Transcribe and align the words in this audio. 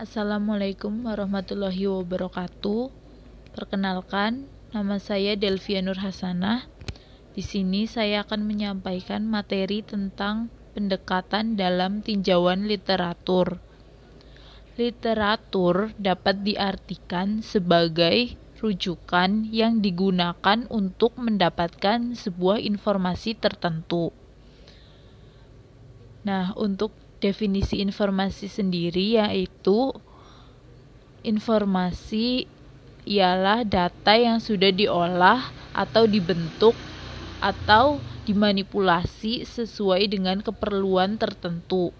Assalamualaikum 0.00 1.04
warahmatullahi 1.04 1.84
wabarakatuh. 1.84 2.88
Perkenalkan, 3.52 4.48
nama 4.72 4.96
saya 4.96 5.36
Delvia 5.36 5.84
Nur 5.84 6.00
Hasanah. 6.00 6.64
Di 7.36 7.44
sini 7.44 7.84
saya 7.84 8.24
akan 8.24 8.48
menyampaikan 8.48 9.28
materi 9.28 9.84
tentang 9.84 10.48
pendekatan 10.72 11.52
dalam 11.60 12.00
tinjauan 12.00 12.64
literatur. 12.64 13.60
Literatur 14.80 15.92
dapat 16.00 16.48
diartikan 16.48 17.44
sebagai 17.44 18.40
rujukan 18.56 19.52
yang 19.52 19.84
digunakan 19.84 20.64
untuk 20.72 21.12
mendapatkan 21.20 22.16
sebuah 22.16 22.56
informasi 22.56 23.36
tertentu. 23.36 24.16
Nah, 26.24 26.56
untuk 26.56 26.96
definisi 27.20 27.84
informasi 27.84 28.48
sendiri 28.48 29.20
yaitu 29.20 29.92
informasi 31.20 32.48
ialah 33.04 33.64
data 33.64 34.16
yang 34.16 34.40
sudah 34.40 34.72
diolah 34.72 35.52
atau 35.76 36.08
dibentuk 36.08 36.76
atau 37.40 38.00
dimanipulasi 38.28 39.48
sesuai 39.48 40.12
dengan 40.12 40.44
keperluan 40.44 41.16
tertentu. 41.16 41.92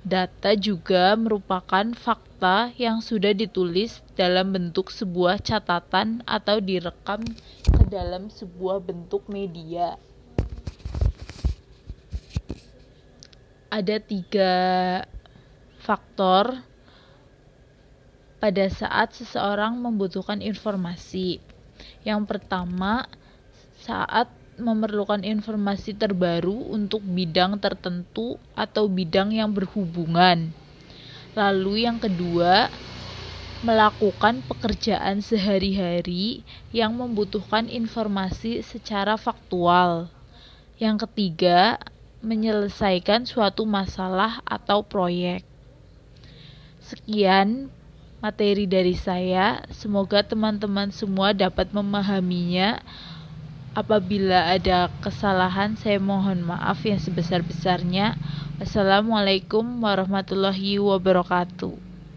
Data 0.00 0.56
juga 0.56 1.12
merupakan 1.12 1.92
fakta 1.92 2.72
yang 2.80 3.04
sudah 3.04 3.36
ditulis 3.36 4.00
dalam 4.16 4.52
bentuk 4.56 4.88
sebuah 4.88 5.44
catatan 5.44 6.24
atau 6.24 6.56
direkam 6.56 7.20
ke 7.68 7.84
dalam 7.84 8.32
sebuah 8.32 8.80
bentuk 8.80 9.28
media. 9.28 10.00
Ada 13.70 14.02
tiga 14.02 14.52
faktor 15.78 16.58
pada 18.42 18.66
saat 18.66 19.14
seseorang 19.14 19.78
membutuhkan 19.78 20.42
informasi. 20.42 21.38
Yang 22.02 22.26
pertama, 22.26 23.06
saat 23.80 24.26
memerlukan 24.60 25.24
informasi 25.24 25.96
terbaru 25.96 26.74
untuk 26.74 27.00
bidang 27.00 27.56
tertentu 27.56 28.36
atau 28.52 28.90
bidang 28.90 29.32
yang 29.32 29.54
berhubungan. 29.54 30.52
Lalu, 31.32 31.88
yang 31.88 31.96
kedua, 31.96 32.68
melakukan 33.60 34.40
pekerjaan 34.44 35.20
sehari-hari 35.20 36.44
yang 36.72 36.96
membutuhkan 36.96 37.68
informasi 37.68 38.64
secara 38.64 39.20
faktual. 39.20 40.08
Yang 40.80 41.08
ketiga, 41.08 41.76
menyelesaikan 42.20 43.24
suatu 43.24 43.64
masalah 43.64 44.44
atau 44.44 44.84
proyek. 44.84 45.44
Sekian 46.80 47.72
materi 48.20 48.68
dari 48.68 48.92
saya. 48.92 49.64
Semoga 49.72 50.20
teman-teman 50.20 50.92
semua 50.92 51.32
dapat 51.32 51.72
memahaminya. 51.72 52.80
Apabila 53.72 54.50
ada 54.50 54.90
kesalahan, 55.00 55.78
saya 55.78 55.96
mohon 56.02 56.44
maaf 56.44 56.84
yang 56.84 57.00
sebesar-besarnya. 57.00 58.18
Wassalamualaikum 58.60 59.64
warahmatullahi 59.80 60.76
wabarakatuh. 60.82 61.89